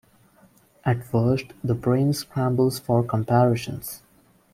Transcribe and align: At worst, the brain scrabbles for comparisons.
At 0.83 1.13
worst, 1.13 1.53
the 1.63 1.75
brain 1.75 2.11
scrabbles 2.13 2.79
for 2.81 3.03
comparisons. 3.03 4.01